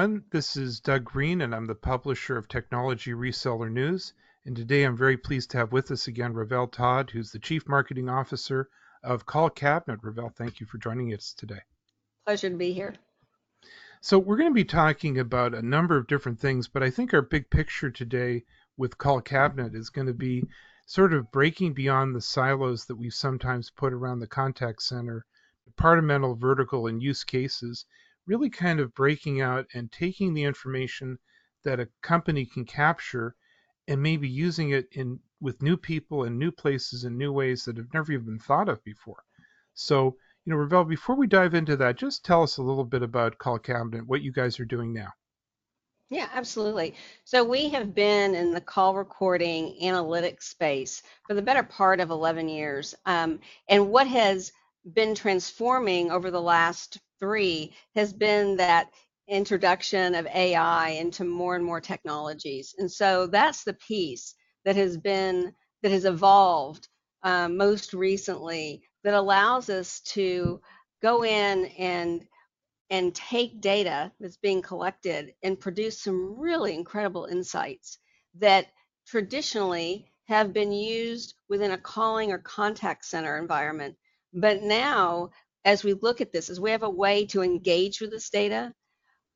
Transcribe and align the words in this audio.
everyone. 0.00 0.24
This 0.30 0.56
is 0.56 0.80
Doug 0.80 1.04
Green, 1.04 1.42
and 1.42 1.54
I'm 1.54 1.66
the 1.66 1.74
publisher 1.74 2.38
of 2.38 2.48
Technology 2.48 3.10
Reseller 3.10 3.70
News. 3.70 4.14
And 4.46 4.56
today 4.56 4.84
I'm 4.84 4.96
very 4.96 5.18
pleased 5.18 5.50
to 5.50 5.58
have 5.58 5.72
with 5.72 5.90
us 5.90 6.06
again 6.06 6.32
Ravel 6.32 6.68
Todd, 6.68 7.10
who's 7.10 7.32
the 7.32 7.38
Chief 7.38 7.68
Marketing 7.68 8.08
Officer 8.08 8.70
of 9.04 9.26
CallCabinet. 9.26 9.98
Ravel, 10.02 10.30
thank 10.30 10.58
you 10.58 10.64
for 10.64 10.78
joining 10.78 11.12
us 11.12 11.34
today. 11.34 11.60
Pleasure 12.24 12.48
to 12.48 12.56
be 12.56 12.72
here. 12.72 12.94
So, 14.00 14.18
we're 14.18 14.38
going 14.38 14.48
to 14.48 14.54
be 14.54 14.64
talking 14.64 15.18
about 15.18 15.54
a 15.54 15.60
number 15.60 15.98
of 15.98 16.06
different 16.06 16.40
things, 16.40 16.66
but 16.66 16.82
I 16.82 16.88
think 16.88 17.12
our 17.12 17.20
big 17.20 17.50
picture 17.50 17.90
today 17.90 18.44
with 18.78 18.96
CallCabinet 18.96 19.74
is 19.74 19.90
going 19.90 20.06
to 20.06 20.14
be 20.14 20.48
sort 20.86 21.12
of 21.12 21.30
breaking 21.30 21.74
beyond 21.74 22.16
the 22.16 22.22
silos 22.22 22.86
that 22.86 22.96
we've 22.96 23.12
sometimes 23.12 23.68
put 23.68 23.92
around 23.92 24.20
the 24.20 24.26
contact 24.26 24.80
center, 24.80 25.26
departmental, 25.66 26.36
vertical, 26.36 26.86
and 26.86 27.02
use 27.02 27.22
cases, 27.22 27.84
really 28.26 28.50
kind 28.50 28.80
of 28.80 28.94
breaking 28.94 29.40
out 29.40 29.66
and 29.74 29.90
taking 29.90 30.34
the 30.34 30.44
information 30.44 31.18
that 31.64 31.80
a 31.80 31.88
company 32.02 32.46
can 32.46 32.64
capture 32.64 33.34
and 33.88 34.02
maybe 34.02 34.28
using 34.28 34.70
it 34.70 34.88
in 34.92 35.18
with 35.40 35.62
new 35.62 35.76
people 35.76 36.24
and 36.24 36.38
new 36.38 36.50
places 36.50 37.04
and 37.04 37.16
new 37.16 37.32
ways 37.32 37.64
that 37.64 37.76
have 37.76 37.92
never 37.94 38.12
even 38.12 38.26
been 38.26 38.38
thought 38.38 38.68
of 38.68 38.82
before. 38.84 39.24
So, 39.72 40.16
you 40.44 40.52
know, 40.52 40.56
Ravel, 40.56 40.84
before 40.84 41.16
we 41.16 41.26
dive 41.26 41.54
into 41.54 41.76
that, 41.76 41.96
just 41.96 42.24
tell 42.24 42.42
us 42.42 42.58
a 42.58 42.62
little 42.62 42.84
bit 42.84 43.02
about 43.02 43.38
CallCabinet, 43.38 44.06
what 44.06 44.22
you 44.22 44.32
guys 44.32 44.60
are 44.60 44.64
doing 44.64 44.92
now. 44.92 45.12
Yeah, 46.10 46.28
absolutely. 46.34 46.96
So 47.24 47.44
we 47.44 47.68
have 47.68 47.94
been 47.94 48.34
in 48.34 48.52
the 48.52 48.60
call 48.60 48.96
recording 48.96 49.78
analytics 49.80 50.42
space 50.42 51.02
for 51.26 51.34
the 51.34 51.42
better 51.42 51.62
part 51.62 52.00
of 52.00 52.10
11 52.10 52.48
years. 52.48 52.94
Um, 53.06 53.38
and 53.68 53.90
what 53.90 54.08
has 54.08 54.52
been 54.92 55.14
transforming 55.14 56.10
over 56.10 56.30
the 56.30 56.40
last 56.40 56.98
three 57.20 57.72
has 57.94 58.12
been 58.12 58.56
that 58.56 58.90
introduction 59.28 60.14
of 60.14 60.26
AI 60.26 60.90
into 60.90 61.24
more 61.24 61.54
and 61.54 61.64
more 61.64 61.80
technologies. 61.80 62.74
And 62.78 62.90
so 62.90 63.26
that's 63.26 63.62
the 63.62 63.74
piece 63.74 64.34
that 64.64 64.76
has 64.76 64.96
been, 64.96 65.52
that 65.82 65.92
has 65.92 66.04
evolved 66.04 66.88
um, 67.22 67.56
most 67.56 67.92
recently 67.92 68.82
that 69.04 69.14
allows 69.14 69.70
us 69.70 70.00
to 70.00 70.60
go 71.02 71.24
in 71.24 71.66
and 71.78 72.26
and 72.90 73.14
take 73.14 73.60
data 73.60 74.10
that's 74.18 74.36
being 74.36 74.60
collected 74.60 75.32
and 75.44 75.60
produce 75.60 76.02
some 76.02 76.38
really 76.38 76.74
incredible 76.74 77.26
insights 77.26 77.98
that 78.38 78.66
traditionally 79.06 80.10
have 80.26 80.52
been 80.52 80.72
used 80.72 81.34
within 81.48 81.70
a 81.70 81.78
calling 81.78 82.32
or 82.32 82.38
contact 82.38 83.04
center 83.04 83.38
environment. 83.38 83.96
But 84.32 84.62
now, 84.62 85.30
as 85.64 85.84
we 85.84 85.94
look 85.94 86.20
at 86.20 86.32
this, 86.32 86.50
as 86.50 86.60
we 86.60 86.70
have 86.70 86.82
a 86.82 86.90
way 86.90 87.26
to 87.26 87.42
engage 87.42 88.00
with 88.00 88.10
this 88.10 88.30
data, 88.30 88.72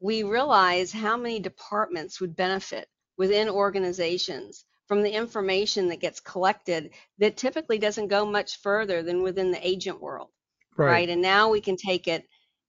we 0.01 0.23
realize 0.23 0.93
how 0.93 1.17
many 1.17 1.41
departments 1.41 2.21
would 2.21 2.37
benefit 2.37 2.89
within 3.17 3.49
organizations 3.49 4.65
from 4.87 5.03
the 5.03 5.11
information 5.11 5.89
that 5.89 6.01
gets 6.01 6.21
collected 6.21 6.91
that 7.19 7.37
typically 7.37 7.79
doesn't 7.79 8.09
go 8.09 8.27
much 8.27 8.61
further 8.61 9.03
than 9.03 9.23
within 9.23 9.51
the 9.51 9.67
agent 9.67 10.01
world. 10.01 10.29
Right. 10.77 10.91
right? 10.91 11.09
And 11.09 11.23
now 11.23 11.51
we 11.51 11.61
can 11.61 11.77
take 11.77 12.09
it 12.09 12.25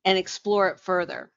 and 0.05 0.17
explore 0.17 0.69
it 0.69 0.79
further. 0.79 1.31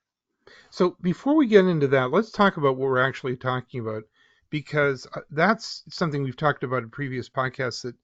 So 0.71 0.97
before 1.01 1.35
we 1.35 1.47
get 1.47 1.65
into 1.65 1.89
that, 1.89 2.11
let's 2.11 2.31
talk 2.31 2.57
about 2.57 2.77
what 2.77 2.89
we're 2.89 3.07
actually 3.07 3.37
talking 3.37 3.81
about 3.81 4.05
because 4.51 5.07
uh, 5.15 5.21
that's 5.31 5.83
something 5.91 6.23
we've 6.23 6.37
talked 6.37 6.63
about 6.63 6.83
in 6.83 6.91
previous 6.91 7.29
podcasts 7.29 7.83
that 7.83 7.95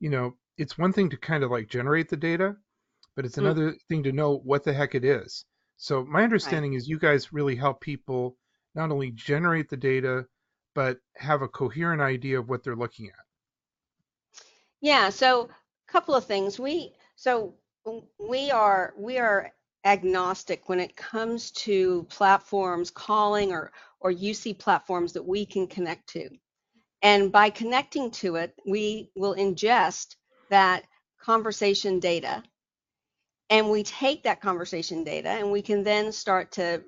you 0.00 0.10
know, 0.10 0.36
it's 0.56 0.78
one 0.78 0.92
thing 0.92 1.10
to 1.10 1.16
kind 1.16 1.44
of 1.44 1.50
like 1.50 1.68
generate 1.68 2.08
the 2.08 2.16
data, 2.16 2.56
but 3.18 3.24
it's 3.24 3.34
hmm. 3.34 3.46
another 3.46 3.72
mm. 3.72 3.78
thing 3.88 4.04
to 4.04 4.12
know 4.12 4.36
what 4.44 4.62
the 4.62 4.72
heck 4.72 4.94
it 4.94 5.04
is. 5.04 5.44
So 5.76 6.04
my 6.04 6.22
understanding 6.22 6.70
right. 6.70 6.76
is 6.76 6.88
you 6.88 7.00
guys 7.00 7.32
really 7.32 7.56
help 7.56 7.80
people 7.80 8.36
not 8.76 8.92
only 8.92 9.10
generate 9.10 9.68
the 9.68 9.76
data 9.76 10.24
but 10.72 10.98
have 11.16 11.42
a 11.42 11.48
coherent 11.48 12.00
idea 12.00 12.38
of 12.38 12.48
what 12.48 12.62
they're 12.62 12.76
looking 12.76 13.08
at. 13.08 13.24
Yeah, 14.80 15.08
so 15.08 15.50
a 15.88 15.92
couple 15.92 16.14
of 16.14 16.26
things. 16.26 16.60
We 16.60 16.92
so 17.16 17.54
we 18.20 18.52
are 18.52 18.94
we 18.96 19.18
are 19.18 19.50
agnostic 19.84 20.68
when 20.68 20.78
it 20.78 20.94
comes 20.94 21.50
to 21.66 22.06
platforms, 22.10 22.92
calling 22.92 23.50
or, 23.50 23.72
or 23.98 24.12
UC 24.12 24.60
platforms 24.60 25.12
that 25.14 25.26
we 25.26 25.44
can 25.44 25.66
connect 25.66 26.08
to. 26.10 26.28
And 27.02 27.32
by 27.32 27.50
connecting 27.50 28.12
to 28.12 28.36
it, 28.36 28.54
we 28.64 29.10
will 29.16 29.34
ingest 29.34 30.14
that 30.50 30.84
conversation 31.20 31.98
data. 31.98 32.44
And 33.50 33.70
we 33.70 33.82
take 33.82 34.24
that 34.24 34.40
conversation 34.40 35.04
data 35.04 35.30
and 35.30 35.50
we 35.50 35.62
can 35.62 35.82
then 35.82 36.12
start 36.12 36.52
to 36.52 36.82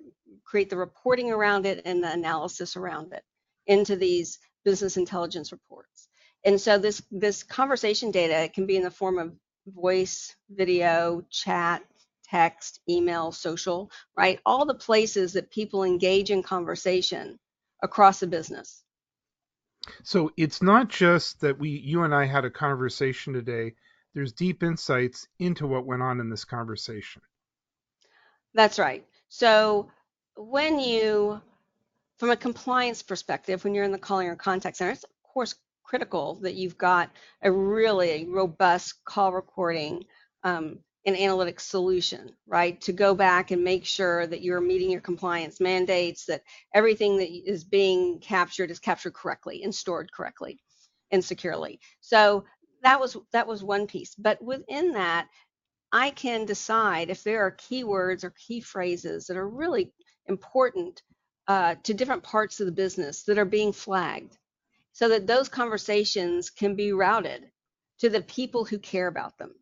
create 0.44 0.70
the 0.70 0.76
reporting 0.76 1.30
around 1.30 1.66
it 1.66 1.82
and 1.84 2.02
the 2.02 2.12
analysis 2.12 2.76
around 2.76 3.12
it 3.12 3.22
into 3.66 3.96
these 3.96 4.38
business 4.64 4.96
intelligence 4.96 5.52
reports. 5.52 6.08
And 6.44 6.60
so 6.60 6.78
this 6.78 7.02
this 7.10 7.42
conversation 7.42 8.10
data 8.10 8.50
can 8.52 8.66
be 8.66 8.76
in 8.76 8.82
the 8.82 8.90
form 8.90 9.18
of 9.18 9.34
voice, 9.66 10.34
video, 10.50 11.22
chat, 11.30 11.82
text, 12.24 12.80
email, 12.88 13.32
social, 13.32 13.90
right? 14.16 14.40
All 14.46 14.64
the 14.64 14.74
places 14.74 15.34
that 15.34 15.50
people 15.50 15.84
engage 15.84 16.30
in 16.30 16.42
conversation 16.42 17.38
across 17.82 18.22
a 18.22 18.26
business. 18.26 18.82
So 20.02 20.30
it's 20.36 20.62
not 20.62 20.88
just 20.88 21.40
that 21.40 21.58
we 21.58 21.70
you 21.70 22.02
and 22.02 22.14
I 22.14 22.26
had 22.26 22.44
a 22.44 22.50
conversation 22.50 23.32
today. 23.32 23.74
There's 24.14 24.32
deep 24.32 24.62
insights 24.62 25.28
into 25.38 25.66
what 25.66 25.86
went 25.86 26.02
on 26.02 26.20
in 26.20 26.30
this 26.30 26.44
conversation. 26.44 27.22
That's 28.54 28.78
right. 28.78 29.06
So 29.28 29.90
when 30.36 30.80
you 30.80 31.40
from 32.18 32.30
a 32.30 32.36
compliance 32.36 33.02
perspective, 33.02 33.64
when 33.64 33.74
you're 33.74 33.84
in 33.84 33.92
the 33.92 33.98
calling 33.98 34.28
or 34.28 34.36
contact 34.36 34.76
center, 34.76 34.90
it's 34.90 35.04
of 35.04 35.10
course 35.22 35.54
critical 35.84 36.34
that 36.42 36.54
you've 36.54 36.76
got 36.78 37.10
a 37.42 37.50
really 37.50 38.26
robust 38.28 39.02
call 39.04 39.32
recording 39.32 40.04
um, 40.44 40.78
an 41.06 41.14
analytics 41.14 41.62
solution, 41.62 42.30
right? 42.46 42.80
To 42.82 42.92
go 42.92 43.14
back 43.14 43.50
and 43.50 43.64
make 43.64 43.86
sure 43.86 44.26
that 44.26 44.42
you're 44.42 44.60
meeting 44.60 44.90
your 44.90 45.00
compliance 45.00 45.60
mandates, 45.60 46.26
that 46.26 46.42
everything 46.74 47.16
that 47.16 47.30
is 47.30 47.64
being 47.64 48.18
captured 48.20 48.70
is 48.70 48.78
captured 48.78 49.14
correctly 49.14 49.62
and 49.64 49.74
stored 49.74 50.12
correctly 50.12 50.60
and 51.10 51.24
securely. 51.24 51.80
So 52.00 52.44
that 52.82 53.00
was 53.00 53.16
that 53.32 53.46
was 53.46 53.62
one 53.62 53.86
piece. 53.86 54.14
But 54.14 54.42
within 54.42 54.92
that, 54.92 55.28
I 55.92 56.10
can 56.10 56.46
decide 56.46 57.10
if 57.10 57.24
there 57.24 57.46
are 57.46 57.56
keywords 57.56 58.24
or 58.24 58.30
key 58.30 58.60
phrases 58.60 59.26
that 59.26 59.36
are 59.36 59.48
really 59.48 59.92
important 60.26 61.02
uh, 61.48 61.76
to 61.82 61.94
different 61.94 62.22
parts 62.22 62.60
of 62.60 62.66
the 62.66 62.72
business 62.72 63.24
that 63.24 63.38
are 63.38 63.44
being 63.44 63.72
flagged 63.72 64.36
so 64.92 65.08
that 65.08 65.26
those 65.26 65.48
conversations 65.48 66.50
can 66.50 66.76
be 66.76 66.92
routed 66.92 67.50
to 68.00 68.08
the 68.08 68.20
people 68.20 68.64
who 68.64 68.78
care 68.78 69.08
about 69.08 69.36
them 69.38 69.54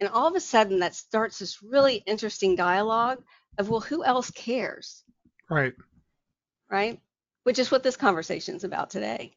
and 0.00 0.08
all 0.10 0.28
of 0.28 0.34
a 0.34 0.40
sudden, 0.40 0.80
that 0.80 0.94
starts 0.94 1.38
this 1.38 1.62
really 1.62 1.96
interesting 2.06 2.54
dialogue 2.54 3.22
of, 3.58 3.68
well, 3.68 3.80
who 3.80 4.04
else 4.04 4.30
cares? 4.30 5.02
Right. 5.50 5.74
Right. 6.70 7.00
Which 7.42 7.58
is 7.58 7.70
what 7.70 7.82
this 7.82 7.96
conversation 7.96 8.56
is 8.56 8.64
about 8.64 8.90
today. 8.90 9.36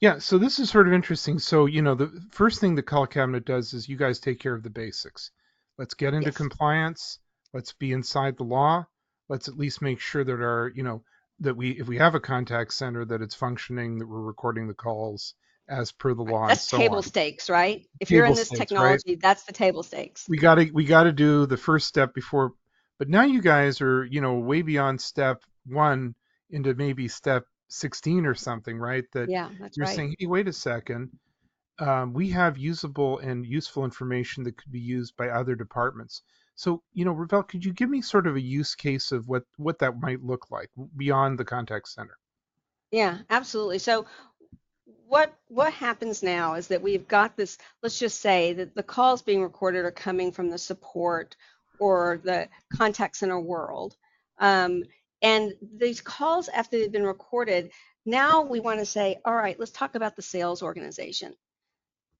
Yeah, 0.00 0.18
so 0.18 0.38
this 0.38 0.58
is 0.58 0.70
sort 0.70 0.86
of 0.88 0.92
interesting. 0.92 1.38
So, 1.38 1.66
you 1.66 1.82
know, 1.82 1.94
the 1.94 2.10
first 2.30 2.60
thing 2.60 2.74
the 2.74 2.82
CallCabinet 2.82 3.44
does 3.44 3.72
is 3.74 3.88
you 3.88 3.96
guys 3.96 4.18
take 4.20 4.40
care 4.40 4.54
of 4.54 4.62
the 4.62 4.70
basics. 4.70 5.30
Let's 5.78 5.94
get 5.94 6.14
into 6.14 6.26
yes. 6.26 6.36
compliance. 6.36 7.18
Let's 7.52 7.72
be 7.72 7.92
inside 7.92 8.36
the 8.36 8.44
law. 8.44 8.86
Let's 9.28 9.48
at 9.48 9.56
least 9.56 9.82
make 9.82 10.00
sure 10.00 10.24
that 10.24 10.32
our, 10.32 10.72
you 10.74 10.82
know, 10.82 11.02
that 11.40 11.56
we, 11.56 11.70
if 11.72 11.88
we 11.88 11.98
have 11.98 12.14
a 12.14 12.20
contact 12.20 12.72
center, 12.74 13.04
that 13.04 13.22
it's 13.22 13.34
functioning, 13.34 13.98
that 13.98 14.08
we're 14.08 14.20
recording 14.20 14.68
the 14.68 14.74
calls, 14.74 15.34
as 15.68 15.92
per 15.92 16.14
the 16.14 16.22
law. 16.22 16.48
That's 16.48 16.68
so 16.68 16.76
table 16.76 16.96
on. 16.96 17.02
stakes, 17.02 17.48
right? 17.48 17.86
If 18.00 18.08
table 18.08 18.16
you're 18.16 18.26
in 18.26 18.34
this 18.34 18.48
stakes, 18.48 18.58
technology, 18.60 19.02
right? 19.08 19.20
that's 19.20 19.44
the 19.44 19.52
table 19.52 19.82
stakes. 19.82 20.26
We 20.28 20.38
got 20.38 20.56
to 20.56 20.70
we 20.72 20.84
got 20.84 21.04
to 21.04 21.12
do 21.12 21.46
the 21.46 21.56
first 21.56 21.86
step 21.86 22.14
before. 22.14 22.52
But 22.98 23.08
now 23.08 23.22
you 23.22 23.40
guys 23.40 23.80
are, 23.80 24.04
you 24.04 24.20
know, 24.20 24.34
way 24.34 24.62
beyond 24.62 25.00
step 25.00 25.42
one 25.66 26.14
into 26.50 26.74
maybe 26.74 27.08
step 27.08 27.46
16 27.72 28.26
or 28.26 28.34
something, 28.34 28.78
right? 28.78 29.04
That 29.12 29.30
yeah, 29.30 29.48
you're 29.74 29.86
right. 29.86 29.96
saying, 29.96 30.14
hey, 30.18 30.26
wait 30.26 30.48
a 30.48 30.52
second. 30.52 31.10
Um, 31.78 32.12
we 32.12 32.28
have 32.30 32.58
usable 32.58 33.18
and 33.18 33.46
useful 33.46 33.84
information 33.84 34.44
that 34.44 34.56
could 34.56 34.70
be 34.70 34.80
used 34.80 35.16
by 35.16 35.28
other 35.28 35.54
departments. 35.54 36.22
So, 36.54 36.82
you 36.92 37.04
know, 37.04 37.12
Ravel, 37.12 37.42
could 37.42 37.64
you 37.64 37.72
give 37.72 37.88
me 37.88 38.02
sort 38.02 38.26
of 38.26 38.36
a 38.36 38.40
use 38.40 38.74
case 38.74 39.10
of 39.10 39.26
what 39.26 39.44
what 39.56 39.78
that 39.78 39.98
might 40.00 40.22
look 40.22 40.50
like 40.50 40.70
beyond 40.96 41.38
the 41.38 41.46
contact 41.46 41.88
center? 41.88 42.18
Yeah, 42.90 43.18
absolutely. 43.30 43.78
So 43.78 44.06
what 45.06 45.34
what 45.48 45.72
happens 45.72 46.22
now 46.22 46.54
is 46.54 46.68
that 46.68 46.82
we've 46.82 47.08
got 47.08 47.36
this 47.36 47.56
let's 47.82 47.98
just 47.98 48.20
say 48.20 48.52
that 48.52 48.74
the 48.74 48.82
calls 48.82 49.22
being 49.22 49.42
recorded 49.42 49.84
are 49.84 49.90
coming 49.90 50.30
from 50.30 50.50
the 50.50 50.58
support 50.58 51.36
or 51.80 52.20
the 52.22 52.48
contact 52.74 53.16
center 53.16 53.40
world 53.40 53.96
um, 54.38 54.82
and 55.22 55.52
these 55.76 56.00
calls 56.00 56.48
after 56.48 56.78
they've 56.78 56.92
been 56.92 57.06
recorded 57.06 57.70
now 58.04 58.42
we 58.42 58.60
want 58.60 58.78
to 58.78 58.86
say 58.86 59.18
all 59.24 59.34
right 59.34 59.58
let's 59.58 59.72
talk 59.72 59.94
about 59.94 60.16
the 60.16 60.22
sales 60.22 60.62
organization 60.62 61.34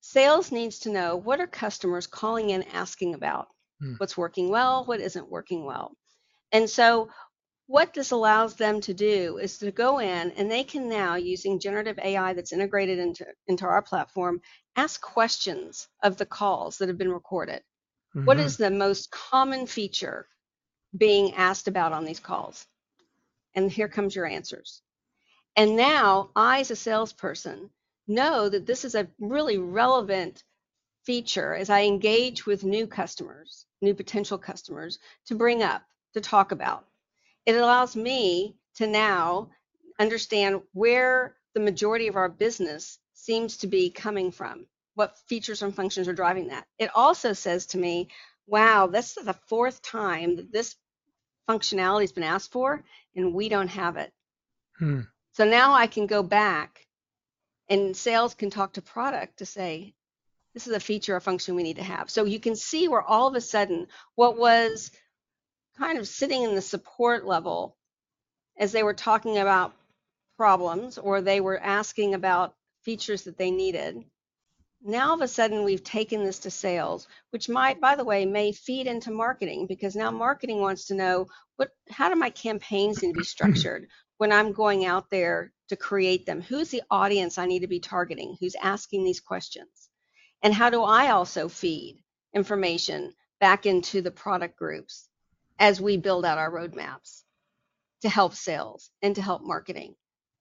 sales 0.00 0.50
needs 0.50 0.80
to 0.80 0.90
know 0.90 1.16
what 1.16 1.40
are 1.40 1.46
customers 1.46 2.06
calling 2.06 2.50
in 2.50 2.62
asking 2.72 3.14
about 3.14 3.48
hmm. 3.80 3.94
what's 3.98 4.16
working 4.16 4.48
well 4.48 4.84
what 4.84 5.00
isn't 5.00 5.30
working 5.30 5.64
well 5.64 5.96
and 6.52 6.68
so 6.68 7.08
what 7.66 7.94
this 7.94 8.10
allows 8.10 8.54
them 8.56 8.82
to 8.82 8.92
do 8.92 9.38
is 9.38 9.56
to 9.56 9.70
go 9.70 9.98
in 9.98 10.30
and 10.32 10.50
they 10.50 10.62
can 10.62 10.90
now, 10.90 11.14
using 11.14 11.58
generative 11.58 11.98
AI 12.02 12.34
that's 12.34 12.52
integrated 12.52 12.98
into, 12.98 13.26
into 13.46 13.64
our 13.64 13.80
platform, 13.80 14.42
ask 14.76 15.00
questions 15.00 15.88
of 16.02 16.18
the 16.18 16.26
calls 16.26 16.76
that 16.76 16.88
have 16.88 16.98
been 16.98 17.10
recorded. 17.10 17.62
Mm-hmm. 18.14 18.26
What 18.26 18.38
is 18.38 18.58
the 18.58 18.70
most 18.70 19.10
common 19.10 19.66
feature 19.66 20.28
being 20.94 21.34
asked 21.34 21.66
about 21.66 21.92
on 21.92 22.04
these 22.04 22.20
calls? 22.20 22.66
And 23.54 23.70
here 23.70 23.88
comes 23.88 24.16
your 24.16 24.26
answers. 24.26 24.82
And 25.56 25.76
now 25.76 26.30
I, 26.34 26.60
as 26.60 26.70
a 26.70 26.76
salesperson, 26.76 27.70
know 28.08 28.48
that 28.48 28.66
this 28.66 28.84
is 28.84 28.94
a 28.94 29.08
really 29.20 29.58
relevant 29.58 30.42
feature 31.04 31.54
as 31.54 31.68
I 31.68 31.82
engage 31.82 32.46
with 32.46 32.64
new 32.64 32.86
customers, 32.86 33.66
new 33.80 33.94
potential 33.94 34.38
customers, 34.38 34.98
to 35.26 35.34
bring 35.34 35.62
up, 35.62 35.82
to 36.14 36.20
talk 36.20 36.52
about. 36.52 36.86
It 37.44 37.56
allows 37.56 37.96
me 37.96 38.56
to 38.76 38.86
now 38.86 39.50
understand 39.98 40.62
where 40.72 41.36
the 41.54 41.60
majority 41.60 42.06
of 42.06 42.16
our 42.16 42.28
business 42.28 42.98
seems 43.14 43.58
to 43.58 43.66
be 43.66 43.90
coming 43.90 44.30
from, 44.30 44.66
what 44.94 45.18
features 45.26 45.62
and 45.62 45.74
functions 45.74 46.08
are 46.08 46.14
driving 46.14 46.48
that. 46.48 46.66
It 46.78 46.90
also 46.94 47.32
says 47.32 47.66
to 47.66 47.78
me, 47.78 48.08
wow, 48.46 48.86
this 48.86 49.16
is 49.16 49.26
the 49.26 49.38
fourth 49.48 49.82
time 49.82 50.36
that 50.36 50.52
this 50.52 50.76
functionality 51.48 52.02
has 52.02 52.12
been 52.12 52.24
asked 52.24 52.52
for 52.52 52.82
and 53.14 53.34
we 53.34 53.48
don't 53.48 53.68
have 53.68 53.96
it. 53.96 54.12
Hmm. 54.78 55.00
So 55.34 55.44
now 55.44 55.72
I 55.72 55.86
can 55.86 56.06
go 56.06 56.22
back 56.22 56.86
and 57.68 57.96
sales 57.96 58.34
can 58.34 58.50
talk 58.50 58.74
to 58.74 58.82
product 58.82 59.38
to 59.38 59.46
say, 59.46 59.94
this 60.54 60.66
is 60.66 60.74
a 60.74 60.80
feature 60.80 61.16
or 61.16 61.20
function 61.20 61.54
we 61.54 61.62
need 61.62 61.76
to 61.76 61.82
have. 61.82 62.10
So 62.10 62.24
you 62.24 62.38
can 62.38 62.56
see 62.56 62.88
where 62.88 63.02
all 63.02 63.28
of 63.28 63.34
a 63.34 63.40
sudden 63.40 63.86
what 64.14 64.36
was 64.36 64.90
kind 65.78 65.98
of 65.98 66.06
sitting 66.06 66.42
in 66.42 66.54
the 66.54 66.60
support 66.60 67.24
level 67.24 67.76
as 68.58 68.72
they 68.72 68.82
were 68.82 68.94
talking 68.94 69.38
about 69.38 69.74
problems 70.36 70.98
or 70.98 71.20
they 71.20 71.40
were 71.40 71.58
asking 71.58 72.14
about 72.14 72.54
features 72.82 73.22
that 73.22 73.38
they 73.38 73.50
needed. 73.50 74.04
Now 74.84 75.10
all 75.10 75.14
of 75.14 75.20
a 75.20 75.28
sudden 75.28 75.62
we've 75.62 75.84
taken 75.84 76.24
this 76.24 76.40
to 76.40 76.50
sales, 76.50 77.06
which 77.30 77.48
might, 77.48 77.80
by 77.80 77.94
the 77.94 78.04
way, 78.04 78.26
may 78.26 78.50
feed 78.50 78.88
into 78.88 79.12
marketing 79.12 79.66
because 79.68 79.94
now 79.94 80.10
marketing 80.10 80.60
wants 80.60 80.86
to 80.86 80.94
know 80.94 81.28
what 81.56 81.70
how 81.88 82.08
do 82.08 82.16
my 82.16 82.30
campaigns 82.30 83.00
need 83.00 83.12
to 83.12 83.18
be 83.18 83.24
structured 83.24 83.86
when 84.18 84.32
I'm 84.32 84.52
going 84.52 84.84
out 84.84 85.08
there 85.08 85.52
to 85.68 85.76
create 85.76 86.26
them? 86.26 86.40
Who's 86.40 86.70
the 86.70 86.82
audience 86.90 87.38
I 87.38 87.46
need 87.46 87.60
to 87.60 87.68
be 87.68 87.78
targeting? 87.78 88.36
Who's 88.40 88.56
asking 88.60 89.04
these 89.04 89.20
questions? 89.20 89.88
And 90.42 90.52
how 90.52 90.68
do 90.70 90.82
I 90.82 91.10
also 91.10 91.48
feed 91.48 92.02
information 92.34 93.14
back 93.38 93.66
into 93.66 94.02
the 94.02 94.10
product 94.10 94.58
groups 94.58 95.08
as 95.60 95.80
we 95.80 95.96
build 95.96 96.24
out 96.24 96.38
our 96.38 96.50
roadmaps 96.50 97.22
to 98.00 98.08
help 98.08 98.34
sales 98.34 98.90
and 99.00 99.14
to 99.14 99.22
help 99.22 99.42
marketing 99.42 99.94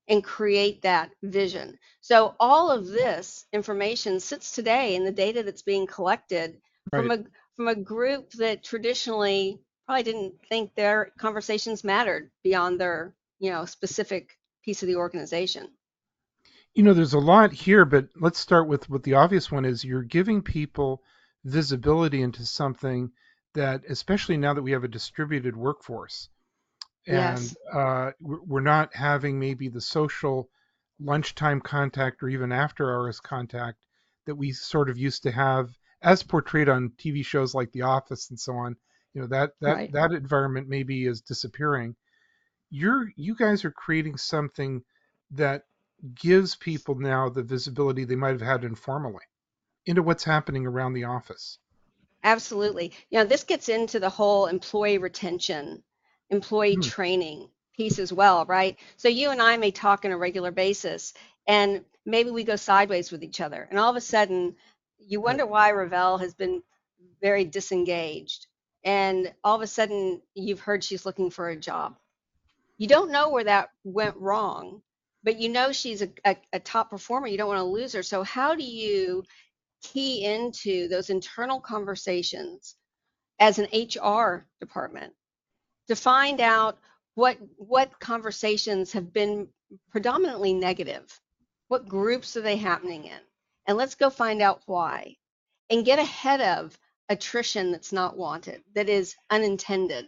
and 0.08 0.24
create 0.24 0.82
that 0.82 1.12
vision. 1.24 1.78
So 2.02 2.36
all 2.40 2.72
of 2.72 2.88
this 2.88 3.46
information 3.54 4.20
sits 4.20 4.52
today 4.52 4.96
in 4.96 5.06
the 5.06 5.12
data 5.12 5.44
that's 5.44 5.62
being 5.62 5.88
collected 5.88 6.60
right. 6.92 7.00
from 7.00 7.12
a 7.12 7.24
from 7.56 7.68
a 7.68 7.76
group 7.76 8.32
that 8.32 8.64
traditionally 8.64 9.60
probably 9.86 10.04
didn't 10.04 10.34
think 10.48 10.74
their 10.74 11.12
conversations 11.18 11.84
mattered 11.84 12.32
beyond 12.44 12.80
their, 12.80 13.14
you 13.40 13.52
know, 13.52 13.66
specific 13.66 14.38
piece 14.64 14.82
of 14.82 14.88
the 14.88 14.96
organization. 14.96 15.68
You 16.74 16.84
know, 16.84 16.94
there's 16.94 17.14
a 17.14 17.20
lot 17.20 17.52
here, 17.52 17.84
but 17.84 18.08
let's 18.16 18.40
start 18.40 18.68
with 18.68 18.90
what 18.90 19.04
the 19.04 19.16
obvious 19.16 19.52
one 19.52 19.66
is. 19.66 19.84
You're 19.84 20.04
giving 20.04 20.42
people 20.42 21.04
visibility 21.44 22.22
into 22.22 22.46
something 22.46 23.12
that, 23.54 23.84
especially 23.90 24.38
now 24.38 24.54
that 24.54 24.62
we 24.62 24.72
have 24.72 24.86
a 24.86 24.88
distributed 24.88 25.56
workforce, 25.56 26.30
and 27.08 27.38
yes. 27.38 27.56
uh, 27.74 28.12
we're 28.20 28.62
not 28.62 28.96
having 28.96 29.40
maybe 29.40 29.68
the 29.70 29.82
social 29.82 30.50
lunchtime 31.00 31.60
contact 31.62 32.22
or 32.22 32.30
even 32.30 32.52
after 32.52 32.92
hours 32.92 33.20
contact 33.20 33.80
that 34.26 34.36
we 34.36 34.52
sort 34.52 34.90
of 34.90 34.98
used 34.98 35.24
to 35.24 35.32
have 35.32 35.70
as 36.02 36.24
portrayed 36.24 36.70
on 36.70 36.92
TV 36.98 37.24
shows 37.24 37.56
like 37.56 37.72
The 37.72 37.82
Office 37.84 38.30
and 38.30 38.40
so 38.40 38.54
on. 38.56 38.76
You 39.14 39.22
know 39.22 39.28
that 39.28 39.54
that 39.62 39.76
right. 39.76 39.92
that 39.92 40.12
environment 40.12 40.70
maybe 40.70 41.06
is 41.06 41.22
disappearing. 41.22 41.96
You're 42.70 43.12
you 43.16 43.36
guys 43.36 43.66
are 43.66 43.72
creating 43.72 44.18
something 44.18 44.84
that 45.32 45.64
gives 46.16 46.56
people 46.56 46.96
now 46.96 47.30
the 47.30 47.44
visibility 47.44 48.06
they 48.06 48.16
might 48.16 48.32
have 48.32 48.42
had 48.42 48.64
informally 48.64 49.26
into 49.86 50.04
what's 50.04 50.24
happening 50.24 50.66
around 50.66 50.94
the 50.94 51.04
office. 51.04 51.58
Absolutely. 52.24 52.94
You 53.10 53.20
know, 53.20 53.26
this 53.26 53.44
gets 53.44 53.68
into 53.70 54.00
the 54.00 54.10
whole 54.10 54.46
employee 54.48 54.98
retention, 54.98 55.84
employee 56.32 56.76
hmm. 56.76 56.82
training 56.82 57.50
piece 57.76 58.00
as 58.00 58.12
well, 58.12 58.46
right? 58.46 58.78
So 58.98 59.08
you 59.08 59.30
and 59.30 59.42
I 59.42 59.58
may 59.58 59.72
talk 59.72 60.06
on 60.06 60.12
a 60.12 60.18
regular 60.18 60.52
basis 60.52 61.14
and 61.48 61.84
maybe 62.06 62.32
we 62.32 62.44
go 62.44 62.56
sideways 62.56 63.12
with 63.12 63.24
each 63.24 63.42
other. 63.42 63.68
And 63.70 63.80
all 63.80 63.90
of 63.90 63.96
a 63.96 64.02
sudden, 64.02 64.56
you 64.98 65.22
wonder 65.22 65.46
why 65.46 65.72
Ravel 65.72 66.18
has 66.18 66.34
been 66.34 66.64
very 67.22 67.46
disengaged. 67.46 68.48
And 68.84 69.34
all 69.44 69.56
of 69.56 69.62
a 69.62 69.68
sudden, 69.68 70.22
you've 70.34 70.60
heard 70.60 70.84
she's 70.84 71.06
looking 71.06 71.30
for 71.30 71.50
a 71.50 71.56
job. 71.56 71.98
You 72.78 72.88
don't 72.88 73.12
know 73.12 73.30
where 73.30 73.44
that 73.44 73.70
went 73.84 74.18
wrong, 74.18 74.82
but 75.24 75.40
you 75.40 75.50
know 75.50 75.72
she's 75.72 76.02
a, 76.02 76.10
a, 76.26 76.36
a 76.54 76.60
top 76.60 76.90
performer. 76.90 77.28
You 77.28 77.38
don't 77.38 77.48
want 77.48 77.60
to 77.60 77.64
lose 77.64 77.94
her. 77.94 78.02
So, 78.02 78.24
how 78.24 78.56
do 78.56 78.64
you 78.64 79.24
key 79.84 80.26
into 80.26 80.88
those 80.88 81.12
internal 81.12 81.60
conversations 81.60 82.76
as 83.40 83.60
an 83.60 83.68
HR 83.74 84.48
department 84.60 85.14
to 85.92 85.96
find 85.96 86.42
out 86.42 86.80
what 87.16 87.38
what 87.58 88.00
conversations 88.00 88.94
have 88.94 89.12
been 89.14 89.48
predominantly 89.92 90.54
negative. 90.54 91.20
What 91.68 91.88
groups 91.88 92.36
are 92.38 92.42
they 92.42 92.58
happening 92.58 93.06
in? 93.06 93.20
And 93.68 93.78
let's 93.78 93.96
go 93.96 94.10
find 94.10 94.42
out 94.42 94.62
why 94.66 95.18
and 95.70 95.86
get 95.86 96.00
ahead 96.00 96.42
of 96.42 96.78
attrition 97.10 97.72
that's 97.72 97.94
not 97.94 98.18
wanted, 98.18 98.64
that 98.74 98.90
is 98.90 99.16
unintended. 99.30 100.08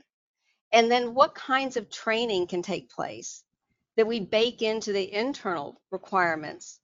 And 0.71 0.89
then 0.89 1.13
what 1.13 1.35
kinds 1.35 1.77
of 1.77 1.89
training 1.89 2.47
can 2.47 2.62
take 2.62 2.89
place 2.89 3.44
that 3.95 4.07
we 4.07 4.19
bake 4.19 4.62
into 4.62 4.91
the 4.91 5.13
internal 5.13 5.81
requirements 5.91 6.80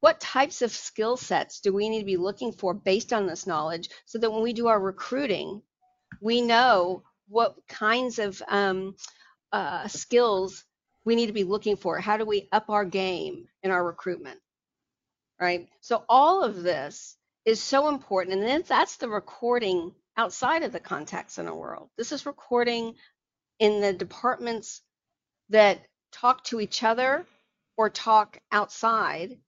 what 0.00 0.20
types 0.20 0.62
of 0.62 0.70
skill 0.70 1.16
sets 1.16 1.60
do 1.60 1.72
we 1.72 1.88
need 1.88 2.00
to 2.00 2.04
be 2.04 2.16
looking 2.16 2.52
for 2.52 2.72
based 2.72 3.12
on 3.12 3.26
this 3.26 3.46
knowledge 3.46 3.88
so 4.06 4.18
that 4.18 4.30
when 4.30 4.42
we 4.42 4.52
do 4.52 4.68
our 4.68 4.78
recruiting, 4.78 5.60
we 6.20 6.40
know 6.40 7.02
what 7.28 7.56
kinds 7.68 8.18
of 8.18 8.42
um, 8.48 8.96
uh, 9.52 9.86
skills 9.88 10.64
we 11.04 11.14
need 11.14 11.26
to 11.26 11.32
be 11.32 11.44
looking 11.44 11.76
for? 11.76 11.98
How 11.98 12.16
do 12.16 12.24
we 12.24 12.48
up 12.52 12.70
our 12.70 12.84
game 12.84 13.46
in 13.62 13.70
our 13.70 13.84
recruitment? 13.84 14.40
Right. 15.40 15.68
So 15.80 16.04
all 16.08 16.42
of 16.42 16.62
this 16.62 17.16
is 17.44 17.62
so 17.62 17.88
important. 17.88 18.38
And 18.38 18.46
then 18.46 18.64
that's 18.66 18.96
the 18.96 19.08
recording 19.08 19.92
outside 20.16 20.64
of 20.64 20.72
the 20.72 20.80
contact 20.80 21.30
center 21.30 21.54
world. 21.54 21.90
This 21.96 22.12
is 22.12 22.26
recording 22.26 22.94
in 23.58 23.80
the 23.80 23.92
departments 23.92 24.82
that 25.50 25.80
talk 26.12 26.42
to 26.44 26.60
each 26.60 26.82
other 26.82 27.24
or 27.76 27.88
talk 27.88 28.38
outside 28.50 29.38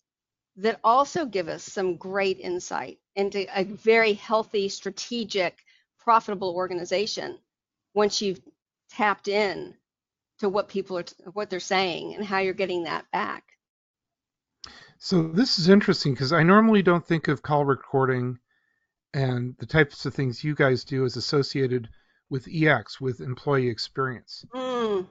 that 0.56 0.78
also 0.84 1.24
give 1.26 1.48
us 1.48 1.64
some 1.64 1.96
great 1.96 2.38
insight 2.38 2.98
into 3.16 3.46
a 3.58 3.64
very 3.64 4.12
healthy, 4.12 4.68
strategic, 4.68 5.58
profitable 5.98 6.54
organization 6.54 7.38
once 7.94 8.20
you've 8.22 8.40
tapped 8.90 9.28
in 9.28 9.74
to 10.38 10.48
what 10.48 10.68
people 10.68 10.98
are 10.98 11.04
what 11.32 11.50
they're 11.50 11.60
saying 11.60 12.14
and 12.14 12.24
how 12.24 12.38
you're 12.38 12.54
getting 12.54 12.84
that 12.84 13.04
back. 13.12 13.44
So 14.98 15.22
this 15.22 15.58
is 15.58 15.68
interesting 15.68 16.12
because 16.12 16.32
I 16.32 16.42
normally 16.42 16.82
don't 16.82 17.06
think 17.06 17.28
of 17.28 17.42
call 17.42 17.64
recording 17.64 18.38
and 19.14 19.54
the 19.58 19.66
types 19.66 20.04
of 20.06 20.14
things 20.14 20.44
you 20.44 20.54
guys 20.54 20.84
do 20.84 21.04
as 21.04 21.16
associated 21.16 21.88
with 22.28 22.46
EX, 22.52 23.00
with 23.00 23.20
employee 23.20 23.68
experience. 23.68 24.44
Mm, 24.54 25.08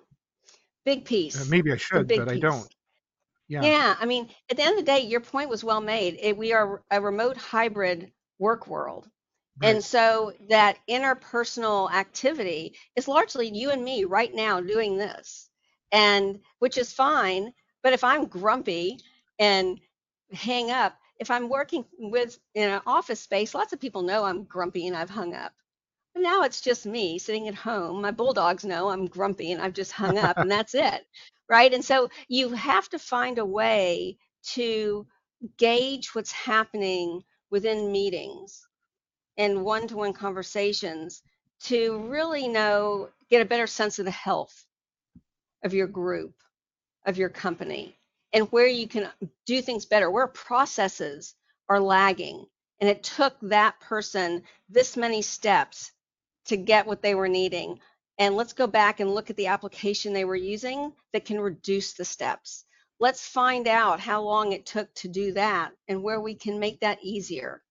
big 0.85 1.05
piece. 1.05 1.39
Uh, 1.39 1.45
maybe 1.49 1.71
I 1.71 1.77
should, 1.77 2.07
but 2.07 2.27
piece. 2.27 2.37
I 2.37 2.39
don't. 2.39 2.75
Yeah. 3.47 3.63
Yeah. 3.63 3.95
I 3.99 4.05
mean, 4.05 4.29
at 4.49 4.57
the 4.57 4.63
end 4.63 4.79
of 4.79 4.85
the 4.85 4.91
day, 4.91 5.01
your 5.01 5.19
point 5.19 5.49
was 5.49 5.63
well 5.63 5.81
made. 5.81 6.17
It, 6.21 6.37
we 6.37 6.53
are 6.53 6.83
a 6.91 7.01
remote 7.01 7.35
hybrid 7.35 8.11
work 8.37 8.67
world. 8.67 9.09
And 9.63 9.83
so 9.83 10.33
that 10.49 10.77
interpersonal 10.89 11.91
activity 11.91 12.75
is 12.95 13.07
largely 13.07 13.49
you 13.49 13.71
and 13.71 13.83
me 13.83 14.05
right 14.05 14.33
now 14.33 14.61
doing 14.61 14.97
this. 14.97 15.49
And 15.91 16.39
which 16.59 16.77
is 16.77 16.93
fine. 16.93 17.53
But 17.83 17.93
if 17.93 18.03
I'm 18.03 18.27
grumpy 18.27 18.99
and 19.39 19.79
hang 20.33 20.71
up, 20.71 20.97
if 21.19 21.31
I'm 21.31 21.49
working 21.49 21.85
with 21.97 22.39
in 22.55 22.69
an 22.69 22.81
office 22.87 23.19
space, 23.21 23.53
lots 23.55 23.73
of 23.73 23.79
people 23.79 24.03
know 24.03 24.23
I'm 24.23 24.43
grumpy 24.43 24.87
and 24.87 24.95
I've 24.95 25.09
hung 25.09 25.33
up. 25.33 25.53
But 26.13 26.23
now 26.23 26.43
it's 26.43 26.61
just 26.61 26.85
me 26.85 27.19
sitting 27.19 27.47
at 27.47 27.55
home. 27.55 28.01
My 28.01 28.11
bulldogs 28.11 28.65
know 28.65 28.89
I'm 28.89 29.07
grumpy 29.07 29.51
and 29.51 29.61
I've 29.61 29.73
just 29.73 29.91
hung 29.91 30.17
up 30.17 30.37
and 30.37 30.51
that's 30.51 30.75
it 30.75 31.05
right? 31.49 31.73
And 31.73 31.83
so 31.83 32.09
you 32.29 32.49
have 32.51 32.87
to 32.89 32.99
find 32.99 33.39
a 33.39 33.45
way 33.45 34.17
to 34.53 35.07
gauge 35.57 36.15
what's 36.15 36.31
happening 36.31 37.23
within 37.51 37.91
meetings 37.91 38.67
and 39.39 39.63
one 39.63 39.87
to 39.87 39.95
one 39.95 40.11
conversations 40.11 41.23
to 41.61 41.97
really 42.07 42.45
know, 42.47 43.09
get 43.29 43.41
a 43.41 43.45
better 43.45 43.67
sense 43.67 43.97
of 43.97 44.03
the 44.03 44.11
health 44.11 44.65
of 45.63 45.73
your 45.73 45.87
group, 45.87 46.33
of 47.05 47.17
your 47.17 47.29
company, 47.29 47.97
and 48.33 48.51
where 48.51 48.67
you 48.67 48.85
can 48.85 49.09
do 49.45 49.61
things 49.61 49.85
better, 49.85 50.11
where 50.11 50.27
processes 50.27 51.35
are 51.69 51.79
lagging. 51.79 52.45
And 52.81 52.89
it 52.89 53.01
took 53.01 53.33
that 53.43 53.79
person 53.79 54.43
this 54.69 54.97
many 54.97 55.21
steps 55.21 55.93
to 56.45 56.57
get 56.57 56.85
what 56.85 57.01
they 57.01 57.15
were 57.15 57.29
needing. 57.29 57.79
And 58.17 58.35
let's 58.35 58.53
go 58.53 58.67
back 58.67 58.99
and 58.99 59.15
look 59.15 59.29
at 59.29 59.37
the 59.37 59.47
application 59.47 60.11
they 60.11 60.25
were 60.25 60.35
using 60.35 60.91
that 61.13 61.23
can 61.23 61.39
reduce 61.39 61.93
the 61.93 62.05
steps. 62.05 62.65
Let's 62.99 63.25
find 63.25 63.69
out 63.69 64.01
how 64.01 64.21
long 64.21 64.51
it 64.51 64.65
took 64.65 64.93
to 64.95 65.07
do 65.07 65.31
that 65.33 65.71
and 65.87 66.03
where 66.03 66.19
we 66.19 66.35
can 66.35 66.59
make 66.59 66.81
that 66.81 66.99
easier 67.01 67.61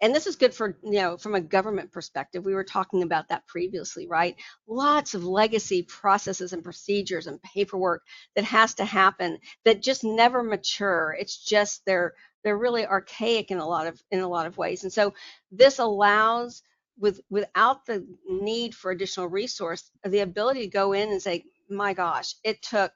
and 0.00 0.14
this 0.14 0.26
is 0.26 0.36
good 0.36 0.54
for 0.54 0.78
you 0.82 0.92
know 1.00 1.16
from 1.16 1.34
a 1.34 1.40
government 1.40 1.92
perspective. 1.92 2.44
We 2.44 2.54
were 2.54 2.64
talking 2.64 3.02
about 3.02 3.28
that 3.28 3.46
previously 3.46 4.06
right? 4.06 4.36
Lots 4.66 5.14
of 5.14 5.24
legacy 5.24 5.82
processes 5.82 6.52
and 6.52 6.64
procedures 6.64 7.26
and 7.26 7.42
paperwork 7.42 8.02
that 8.34 8.44
has 8.44 8.74
to 8.74 8.84
happen 8.84 9.38
that 9.64 9.82
just 9.82 10.04
never 10.04 10.42
mature. 10.42 11.16
It's 11.18 11.36
just 11.36 11.84
they're 11.86 12.14
they're 12.42 12.56
really 12.56 12.86
archaic 12.86 13.50
in 13.50 13.58
a 13.58 13.66
lot 13.66 13.86
of 13.86 14.02
in 14.10 14.20
a 14.20 14.28
lot 14.28 14.46
of 14.46 14.56
ways. 14.56 14.82
And 14.82 14.92
so 14.92 15.14
this 15.52 15.78
allows 15.78 16.62
with 16.98 17.20
without 17.30 17.86
the 17.86 18.06
need 18.28 18.74
for 18.74 18.90
additional 18.90 19.28
resource 19.28 19.90
the 20.04 20.20
ability 20.20 20.62
to 20.62 20.68
go 20.68 20.92
in 20.92 21.10
and 21.10 21.22
say 21.22 21.44
my 21.68 21.94
gosh 21.94 22.34
it 22.44 22.62
took 22.62 22.92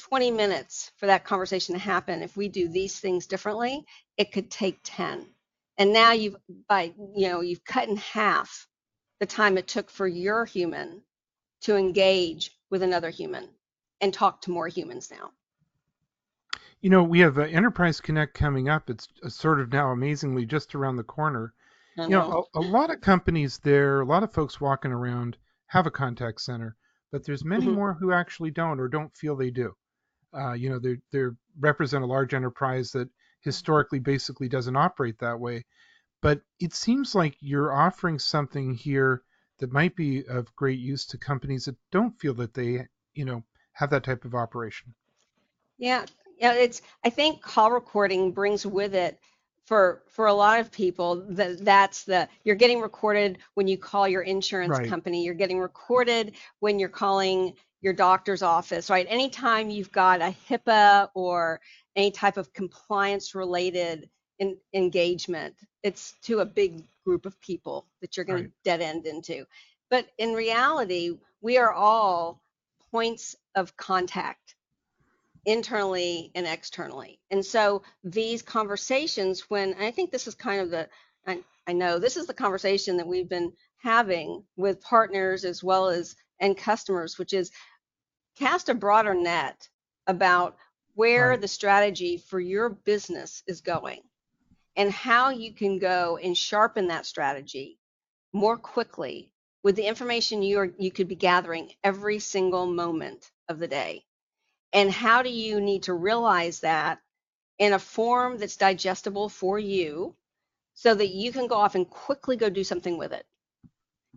20 0.00 0.30
minutes 0.30 0.92
for 0.96 1.06
that 1.06 1.24
conversation 1.24 1.74
to 1.74 1.80
happen. 1.80 2.22
If 2.22 2.36
we 2.36 2.48
do 2.48 2.68
these 2.68 2.98
things 2.98 3.26
differently 3.26 3.84
it 4.16 4.32
could 4.32 4.50
take 4.50 4.78
10 4.84 5.26
and 5.78 5.92
now 5.92 6.12
you've 6.12 6.36
by 6.68 6.92
you 7.14 7.28
know 7.28 7.40
you've 7.40 7.64
cut 7.64 7.88
in 7.88 7.96
half 7.96 8.66
the 9.20 9.26
time 9.26 9.56
it 9.56 9.66
took 9.66 9.90
for 9.90 10.06
your 10.06 10.44
human 10.44 11.02
to 11.62 11.76
engage 11.76 12.50
with 12.70 12.82
another 12.82 13.10
human 13.10 13.48
and 14.00 14.12
talk 14.12 14.42
to 14.42 14.50
more 14.50 14.68
humans 14.68 15.10
now 15.10 15.30
you 16.80 16.90
know 16.90 17.02
we 17.02 17.20
have 17.20 17.38
uh, 17.38 17.42
Enterprise 17.42 18.00
Connect 18.00 18.34
coming 18.34 18.68
up 18.68 18.90
it's 18.90 19.08
uh, 19.24 19.28
sort 19.28 19.60
of 19.60 19.72
now 19.72 19.90
amazingly 19.90 20.44
just 20.44 20.74
around 20.74 20.96
the 20.96 21.04
corner 21.04 21.54
know. 21.96 22.04
you 22.04 22.10
know 22.10 22.46
a, 22.54 22.58
a, 22.58 22.60
lot 22.60 22.90
of 22.90 23.00
companies 23.00 23.58
there 23.62 24.00
a 24.00 24.06
lot 24.06 24.22
of 24.22 24.32
folks 24.32 24.60
walking 24.60 24.92
around 24.92 25.36
have 25.66 25.86
a 25.86 25.90
contact 25.90 26.40
center 26.40 26.76
but 27.10 27.24
there's 27.24 27.44
many 27.44 27.66
mm-hmm. 27.66 27.74
more 27.74 27.94
who 27.94 28.12
actually 28.12 28.50
don't 28.50 28.80
or 28.80 28.88
don't 28.88 29.16
feel 29.16 29.36
they 29.36 29.50
do 29.50 29.72
uh, 30.36 30.52
you 30.52 30.68
know 30.68 30.78
they 30.78 30.96
they 31.12 31.24
represent 31.58 32.04
a 32.04 32.06
large 32.06 32.34
enterprise 32.34 32.90
that 32.92 33.08
historically 33.40 33.98
basically 33.98 34.48
doesn't 34.48 34.76
operate 34.76 35.18
that 35.18 35.40
way. 35.40 35.64
But 36.20 36.40
it 36.58 36.74
seems 36.74 37.14
like 37.14 37.36
you're 37.40 37.72
offering 37.72 38.18
something 38.18 38.74
here 38.74 39.22
that 39.58 39.72
might 39.72 39.94
be 39.94 40.24
of 40.26 40.54
great 40.56 40.78
use 40.78 41.06
to 41.06 41.18
companies 41.18 41.66
that 41.66 41.76
don't 41.90 42.18
feel 42.18 42.34
that 42.34 42.54
they, 42.54 42.86
you 43.14 43.24
know, 43.24 43.44
have 43.72 43.90
that 43.90 44.04
type 44.04 44.24
of 44.24 44.34
operation. 44.34 44.94
Yeah, 45.78 46.06
yeah, 46.38 46.54
it's 46.54 46.82
I 47.04 47.10
think 47.10 47.42
call 47.42 47.70
recording 47.70 48.32
brings 48.32 48.66
with 48.66 48.94
it 48.94 49.18
for 49.64 50.02
for 50.08 50.26
a 50.26 50.34
lot 50.34 50.60
of 50.60 50.72
people 50.72 51.26
that 51.28 51.64
that's 51.64 52.04
the 52.04 52.28
you're 52.42 52.56
getting 52.56 52.80
recorded 52.80 53.38
when 53.54 53.68
you 53.68 53.76
call 53.76 54.08
your 54.08 54.22
insurance 54.22 54.78
right. 54.78 54.88
company, 54.88 55.24
you're 55.24 55.34
getting 55.34 55.60
recorded 55.60 56.34
when 56.60 56.78
you're 56.78 56.88
calling 56.88 57.54
your 57.80 57.92
doctor's 57.92 58.42
office, 58.42 58.90
right? 58.90 59.06
Anytime 59.08 59.70
you've 59.70 59.92
got 59.92 60.20
a 60.20 60.34
HIPAA 60.48 61.10
or 61.14 61.60
any 61.96 62.10
type 62.10 62.36
of 62.36 62.52
compliance 62.52 63.34
related 63.34 64.08
in, 64.38 64.56
engagement. 64.72 65.54
It's 65.82 66.14
to 66.22 66.40
a 66.40 66.46
big 66.46 66.84
group 67.04 67.26
of 67.26 67.40
people 67.40 67.86
that 68.00 68.16
you're 68.16 68.26
going 68.26 68.44
right. 68.44 68.50
to 68.50 68.70
dead 68.70 68.80
end 68.80 69.06
into. 69.06 69.44
But 69.90 70.06
in 70.18 70.32
reality, 70.32 71.18
we 71.40 71.58
are 71.58 71.72
all 71.72 72.42
points 72.90 73.36
of 73.54 73.76
contact 73.76 74.54
internally 75.44 76.30
and 76.34 76.46
externally. 76.46 77.20
And 77.30 77.44
so 77.44 77.82
these 78.04 78.42
conversations, 78.42 79.42
when 79.48 79.74
I 79.74 79.90
think 79.90 80.10
this 80.10 80.26
is 80.26 80.34
kind 80.34 80.60
of 80.60 80.70
the, 80.70 80.88
I, 81.26 81.40
I 81.66 81.72
know 81.72 81.98
this 81.98 82.16
is 82.16 82.26
the 82.26 82.34
conversation 82.34 82.96
that 82.98 83.06
we've 83.06 83.28
been 83.28 83.52
having 83.82 84.44
with 84.56 84.80
partners 84.80 85.44
as 85.44 85.62
well 85.64 85.88
as 85.88 86.14
and 86.40 86.56
customers, 86.56 87.18
which 87.18 87.32
is 87.32 87.50
cast 88.38 88.68
a 88.68 88.74
broader 88.74 89.14
net 89.14 89.68
about 90.06 90.56
where 90.94 91.30
right. 91.30 91.40
the 91.40 91.48
strategy 91.48 92.16
for 92.16 92.38
your 92.38 92.68
business 92.68 93.42
is 93.46 93.60
going 93.60 94.00
and 94.76 94.92
how 94.92 95.30
you 95.30 95.52
can 95.52 95.78
go 95.78 96.18
and 96.22 96.38
sharpen 96.38 96.86
that 96.88 97.04
strategy 97.04 97.78
more 98.32 98.56
quickly 98.56 99.30
with 99.64 99.74
the 99.74 99.86
information 99.86 100.42
you 100.42 100.58
are 100.58 100.70
you 100.78 100.90
could 100.90 101.08
be 101.08 101.16
gathering 101.16 101.70
every 101.82 102.18
single 102.18 102.66
moment 102.66 103.30
of 103.48 103.58
the 103.58 103.66
day 103.68 104.04
and 104.72 104.90
how 104.90 105.22
do 105.22 105.30
you 105.30 105.60
need 105.60 105.82
to 105.82 105.94
realize 105.94 106.60
that 106.60 107.00
in 107.58 107.72
a 107.72 107.78
form 107.78 108.38
that's 108.38 108.56
digestible 108.56 109.28
for 109.28 109.58
you 109.58 110.14
so 110.74 110.94
that 110.94 111.08
you 111.08 111.32
can 111.32 111.48
go 111.48 111.56
off 111.56 111.74
and 111.74 111.90
quickly 111.90 112.36
go 112.36 112.48
do 112.48 112.62
something 112.62 112.96
with 112.96 113.12
it 113.12 113.26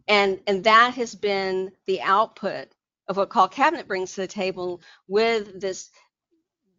and 0.08 0.40
and 0.46 0.64
that 0.64 0.94
has 0.94 1.16
been 1.16 1.72
the 1.88 2.02
output 2.02 2.68
of 3.12 3.18
what 3.18 3.30
CallCabinet 3.30 3.88
brings 3.88 4.14
to 4.14 4.22
the 4.22 4.28
table 4.28 4.82
with 5.10 5.60
this 5.60 5.90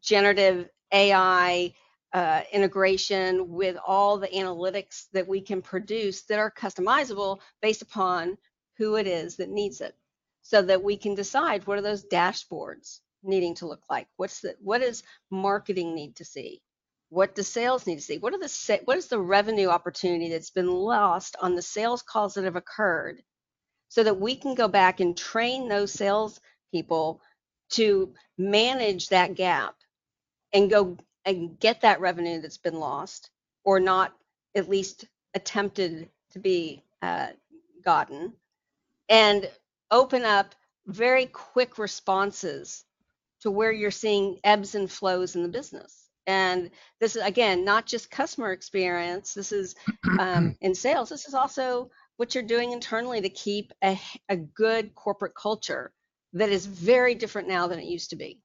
generative 0.02 0.66
AI 0.90 1.74
uh, 2.14 2.40
integration 2.50 3.50
with 3.50 3.76
all 3.86 4.16
the 4.16 4.28
analytics 4.28 5.04
that 5.12 5.28
we 5.28 5.42
can 5.42 5.60
produce 5.60 6.22
that 6.22 6.38
are 6.38 6.50
customizable 6.50 7.40
based 7.60 7.82
upon 7.82 8.38
who 8.78 8.96
it 8.96 9.06
is 9.06 9.36
that 9.36 9.50
needs 9.50 9.82
it 9.82 9.94
so 10.40 10.62
that 10.62 10.82
we 10.82 10.96
can 10.96 11.14
decide 11.14 11.66
what 11.66 11.76
are 11.76 11.82
those 11.82 12.06
dashboards 12.06 13.00
needing 13.22 13.54
to 13.54 13.66
look 13.66 13.82
like? 13.90 14.08
What's 14.16 14.40
the 14.40 14.56
what 14.62 14.80
does 14.80 15.02
marketing 15.30 15.94
need 15.94 16.16
to 16.16 16.24
see? 16.24 16.62
What 17.10 17.34
does 17.34 17.46
sales 17.46 17.86
need 17.86 17.96
to 17.96 18.00
see? 18.02 18.16
What 18.16 18.32
are 18.32 18.38
the 18.38 18.80
what 18.86 18.96
is 18.96 19.08
the 19.08 19.20
revenue 19.20 19.68
opportunity 19.68 20.30
that's 20.30 20.50
been 20.50 20.70
lost 20.70 21.36
on 21.42 21.54
the 21.54 21.62
sales 21.62 22.00
calls 22.00 22.32
that 22.34 22.44
have 22.44 22.56
occurred 22.56 23.22
so 23.92 24.02
that 24.02 24.18
we 24.18 24.34
can 24.34 24.54
go 24.54 24.68
back 24.68 25.00
and 25.00 25.14
train 25.18 25.68
those 25.68 25.92
sales 25.92 26.40
people 26.72 27.20
to 27.68 28.14
manage 28.38 29.10
that 29.10 29.34
gap 29.34 29.74
and 30.54 30.70
go 30.70 30.96
and 31.26 31.60
get 31.60 31.82
that 31.82 32.00
revenue 32.00 32.40
that's 32.40 32.56
been 32.56 32.80
lost 32.80 33.28
or 33.64 33.78
not 33.78 34.14
at 34.54 34.66
least 34.66 35.04
attempted 35.34 36.08
to 36.30 36.38
be 36.38 36.82
uh, 37.02 37.26
gotten 37.84 38.32
and 39.10 39.50
open 39.90 40.24
up 40.24 40.54
very 40.86 41.26
quick 41.26 41.76
responses 41.76 42.86
to 43.42 43.50
where 43.50 43.72
you're 43.72 43.90
seeing 43.90 44.38
ebbs 44.42 44.74
and 44.74 44.90
flows 44.90 45.36
in 45.36 45.42
the 45.42 45.50
business. 45.50 46.08
And 46.26 46.70
this 46.98 47.14
is 47.14 47.22
again 47.22 47.62
not 47.62 47.84
just 47.84 48.10
customer 48.10 48.52
experience. 48.52 49.34
This 49.34 49.52
is 49.52 49.74
um, 50.18 50.56
in 50.62 50.74
sales. 50.74 51.10
This 51.10 51.28
is 51.28 51.34
also 51.34 51.90
what 52.22 52.36
you're 52.36 52.44
doing 52.44 52.70
internally 52.70 53.20
to 53.20 53.28
keep 53.28 53.72
a, 53.82 54.00
a 54.28 54.36
good 54.36 54.94
corporate 54.94 55.34
culture 55.34 55.92
that 56.32 56.50
is 56.50 56.66
very 56.66 57.16
different 57.16 57.48
now 57.48 57.66
than 57.66 57.80
it 57.80 57.86
used 57.86 58.10
to 58.10 58.16
be 58.16 58.38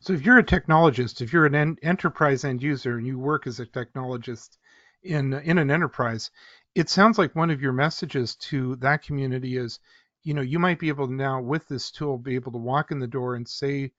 so 0.00 0.12
if 0.12 0.22
you're 0.22 0.38
a 0.38 0.44
technologist, 0.44 1.22
if 1.22 1.32
you're 1.32 1.46
an 1.46 1.54
en- 1.54 1.78
enterprise 1.82 2.44
end 2.44 2.62
user 2.62 2.98
and 2.98 3.06
you 3.06 3.18
work 3.18 3.46
as 3.46 3.60
a 3.60 3.66
technologist 3.66 4.58
in 5.02 5.32
in 5.32 5.56
an 5.56 5.70
enterprise, 5.70 6.30
it 6.74 6.90
sounds 6.90 7.16
like 7.16 7.34
one 7.34 7.50
of 7.50 7.62
your 7.62 7.72
messages 7.72 8.36
to 8.36 8.76
that 8.76 9.02
community 9.02 9.56
is, 9.56 9.80
you 10.22 10.34
know, 10.34 10.42
you 10.42 10.58
might 10.58 10.78
be 10.78 10.88
able 10.88 11.06
to 11.06 11.14
now 11.14 11.40
with 11.40 11.66
this 11.68 11.90
tool 11.90 12.18
be 12.18 12.34
able 12.34 12.52
to 12.52 12.58
walk 12.58 12.90
in 12.90 12.98
the 12.98 13.06
door 13.06 13.36
and 13.36 13.48
say 13.48 13.92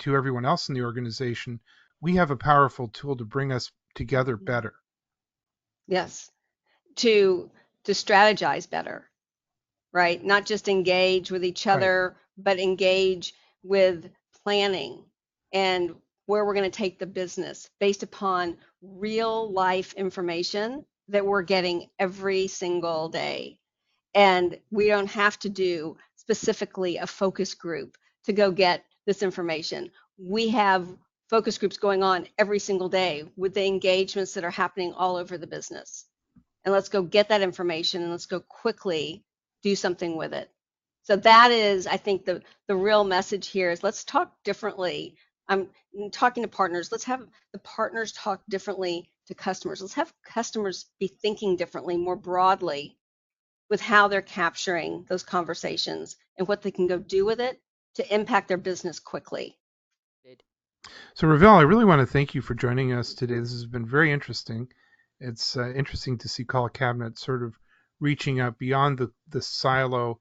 to 0.00 0.14
everyone 0.14 0.44
else 0.44 0.68
in 0.68 0.74
the 0.74 0.82
organization, 0.82 1.60
we 2.02 2.16
have 2.16 2.30
a 2.30 2.36
powerful 2.36 2.88
tool 2.88 3.16
to 3.16 3.24
bring 3.24 3.52
us 3.52 3.72
together 3.94 4.36
mm-hmm. 4.36 4.44
better. 4.44 4.74
Yes. 5.86 6.30
To 6.96 7.50
to 7.88 7.94
strategize 7.94 8.68
better. 8.68 9.08
Right? 9.94 10.22
Not 10.22 10.44
just 10.44 10.68
engage 10.68 11.30
with 11.30 11.42
each 11.42 11.66
other, 11.66 12.14
right. 12.14 12.44
but 12.44 12.60
engage 12.60 13.32
with 13.62 14.10
planning 14.44 15.04
and 15.54 15.94
where 16.26 16.44
we're 16.44 16.52
going 16.54 16.70
to 16.70 16.76
take 16.76 16.98
the 16.98 17.06
business 17.06 17.70
based 17.80 18.02
upon 18.02 18.58
real 18.82 19.50
life 19.50 19.94
information 19.94 20.84
that 21.08 21.24
we're 21.24 21.40
getting 21.40 21.88
every 21.98 22.46
single 22.46 23.08
day. 23.08 23.58
And 24.14 24.60
we 24.70 24.88
don't 24.88 25.10
have 25.10 25.38
to 25.38 25.48
do 25.48 25.96
specifically 26.16 26.98
a 26.98 27.06
focus 27.06 27.54
group 27.54 27.96
to 28.24 28.34
go 28.34 28.50
get 28.50 28.84
this 29.06 29.22
information. 29.22 29.90
We 30.18 30.50
have 30.50 30.86
focus 31.30 31.56
groups 31.56 31.78
going 31.78 32.02
on 32.02 32.28
every 32.36 32.58
single 32.58 32.90
day 32.90 33.24
with 33.38 33.54
the 33.54 33.64
engagements 33.64 34.34
that 34.34 34.44
are 34.44 34.50
happening 34.50 34.92
all 34.92 35.16
over 35.16 35.38
the 35.38 35.46
business. 35.46 36.04
And 36.68 36.74
let's 36.74 36.90
go 36.90 37.00
get 37.00 37.30
that 37.30 37.40
information 37.40 38.02
and 38.02 38.10
let's 38.10 38.26
go 38.26 38.40
quickly 38.40 39.24
do 39.62 39.74
something 39.74 40.18
with 40.18 40.34
it. 40.34 40.50
So 41.04 41.16
that 41.16 41.50
is, 41.50 41.86
I 41.86 41.96
think, 41.96 42.26
the, 42.26 42.42
the 42.66 42.76
real 42.76 43.04
message 43.04 43.48
here 43.48 43.70
is 43.70 43.82
let's 43.82 44.04
talk 44.04 44.34
differently 44.44 45.16
I'm 45.48 45.68
talking 46.12 46.42
to 46.42 46.48
partners. 46.48 46.92
Let's 46.92 47.04
have 47.04 47.26
the 47.52 47.58
partners 47.60 48.12
talk 48.12 48.42
differently 48.50 49.08
to 49.28 49.34
customers. 49.34 49.80
Let's 49.80 49.94
have 49.94 50.12
customers 50.22 50.90
be 51.00 51.08
thinking 51.08 51.56
differently, 51.56 51.96
more 51.96 52.16
broadly, 52.16 52.98
with 53.70 53.80
how 53.80 54.08
they're 54.08 54.20
capturing 54.20 55.06
those 55.08 55.22
conversations 55.22 56.16
and 56.36 56.46
what 56.46 56.60
they 56.60 56.70
can 56.70 56.86
go 56.86 56.98
do 56.98 57.24
with 57.24 57.40
it 57.40 57.58
to 57.94 58.14
impact 58.14 58.48
their 58.48 58.58
business 58.58 59.00
quickly. 59.00 59.56
So, 61.14 61.26
Ravel, 61.26 61.54
I 61.54 61.62
really 61.62 61.84
want 61.84 62.00
to 62.00 62.06
thank 62.06 62.34
you 62.34 62.42
for 62.42 62.54
joining 62.54 62.92
us 62.92 63.14
today. 63.14 63.38
This 63.38 63.52
has 63.52 63.66
been 63.66 63.86
very 63.86 64.12
interesting. 64.12 64.68
It's 65.20 65.56
uh, 65.56 65.72
interesting 65.74 66.18
to 66.18 66.28
see 66.28 66.44
CallCabinet 66.44 67.18
sort 67.18 67.42
of 67.42 67.54
reaching 68.00 68.40
out 68.40 68.58
beyond 68.58 68.98
the, 68.98 69.10
the 69.28 69.42
silo 69.42 70.20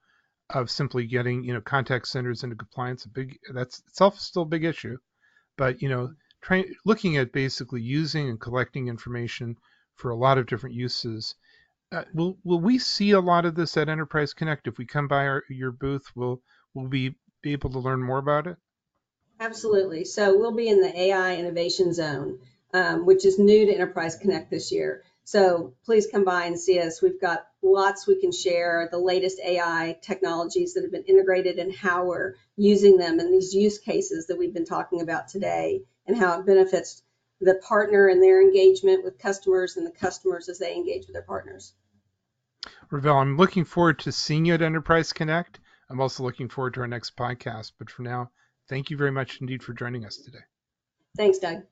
of 0.49 0.71
simply 0.71 1.05
getting 1.05 1.43
you 1.43 1.53
know 1.53 1.61
contact 1.61 2.07
centers 2.07 2.43
into 2.43 2.55
compliance. 2.55 3.05
A 3.05 3.09
big 3.09 3.37
that's 3.53 3.79
itself 3.79 4.17
is 4.17 4.23
still 4.23 4.43
a 4.43 4.45
big 4.45 4.63
issue, 4.63 4.97
but 5.57 5.81
you 5.81 5.89
know 5.89 6.13
trying 6.41 6.73
looking 6.85 7.17
at 7.17 7.31
basically 7.31 7.81
using 7.81 8.29
and 8.29 8.39
collecting 8.39 8.87
information 8.87 9.57
for 9.95 10.11
a 10.11 10.15
lot 10.15 10.37
of 10.37 10.47
different 10.47 10.75
uses. 10.75 11.35
Uh, 11.91 12.03
will 12.13 12.37
will 12.43 12.59
we 12.59 12.79
see 12.79 13.11
a 13.11 13.19
lot 13.19 13.45
of 13.45 13.55
this 13.55 13.77
at 13.77 13.89
Enterprise 13.89 14.33
Connect 14.33 14.67
if 14.67 14.77
we 14.77 14.85
come 14.85 15.07
by 15.07 15.25
our, 15.27 15.43
your 15.49 15.71
booth? 15.71 16.05
Will 16.15 16.41
will 16.73 16.87
we 16.87 17.15
be 17.41 17.53
able 17.53 17.69
to 17.71 17.79
learn 17.79 18.01
more 18.01 18.19
about 18.19 18.47
it? 18.47 18.57
Absolutely. 19.39 20.03
So 20.03 20.37
we'll 20.37 20.55
be 20.55 20.67
in 20.67 20.81
the 20.81 20.99
AI 20.99 21.35
innovation 21.35 21.93
zone, 21.93 22.39
um, 22.73 23.05
which 23.05 23.25
is 23.25 23.39
new 23.39 23.65
to 23.65 23.73
Enterprise 23.73 24.15
Connect 24.15 24.49
this 24.49 24.71
year. 24.71 25.03
So 25.23 25.73
please 25.83 26.07
come 26.07 26.23
by 26.23 26.45
and 26.45 26.57
see 26.57 26.79
us. 26.79 27.01
We've 27.01 27.19
got 27.19 27.47
lots 27.61 28.07
we 28.07 28.19
can 28.19 28.31
share, 28.31 28.87
the 28.89 28.97
latest 28.97 29.39
AI 29.43 29.97
technologies 30.01 30.73
that 30.73 30.83
have 30.83 30.91
been 30.91 31.03
integrated 31.03 31.59
and 31.59 31.75
how 31.75 32.05
we're 32.05 32.35
using 32.55 32.97
them 32.97 33.19
and 33.19 33.33
these 33.33 33.53
use 33.53 33.77
cases 33.77 34.27
that 34.27 34.37
we've 34.37 34.53
been 34.53 34.65
talking 34.65 35.01
about 35.01 35.27
today 35.27 35.83
and 36.05 36.17
how 36.17 36.39
it 36.39 36.45
benefits 36.45 37.03
the 37.41 37.55
partner 37.55 38.07
and 38.07 38.23
their 38.23 38.41
engagement 38.41 39.03
with 39.03 39.19
customers 39.19 39.75
and 39.75 39.85
the 39.85 39.91
customers 39.91 40.49
as 40.49 40.59
they 40.59 40.73
engage 40.73 41.07
with 41.07 41.13
their 41.13 41.23
partners. 41.23 41.73
Ravel, 42.89 43.17
I'm 43.17 43.37
looking 43.37 43.65
forward 43.65 43.99
to 43.99 44.11
seeing 44.11 44.45
you 44.45 44.53
at 44.53 44.61
Enterprise 44.61 45.13
Connect. 45.13 45.59
I'm 45.89 45.99
also 45.99 46.23
looking 46.23 46.49
forward 46.49 46.73
to 46.75 46.81
our 46.81 46.87
next 46.87 47.15
podcast. 47.15 47.73
But 47.77 47.89
for 47.89 48.01
now, 48.01 48.31
thank 48.69 48.89
you 48.89 48.97
very 48.97 49.11
much 49.11 49.39
indeed 49.41 49.61
for 49.61 49.73
joining 49.73 50.05
us 50.05 50.17
today. 50.17 50.45
Thanks, 51.17 51.39
Doug. 51.39 51.63